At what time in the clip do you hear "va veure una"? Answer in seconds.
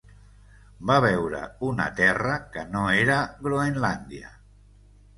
0.91-1.87